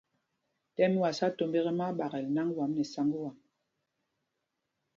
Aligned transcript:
Tɛ́m 0.75 0.89
mí 0.93 0.99
wá 1.03 1.11
sá 1.17 1.27
tombá 1.37 1.57
ekɛ, 1.61 1.71
má 1.79 1.85
á 1.89 1.95
ɓaakɛl 1.97 2.25
sǎŋg 2.35 2.51
wǎm 2.57 2.71
nɛ 2.75 2.83
nǎŋg 2.85 3.15
wâm. 3.21 3.35